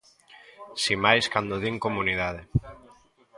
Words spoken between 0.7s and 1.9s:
Si máis cando din